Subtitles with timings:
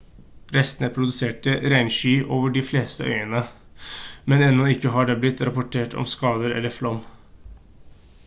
[0.53, 3.41] restene produserte regnskyll over de fleste øyene
[4.33, 6.99] men ennå har det ikke blitt rapportert om skader eller flom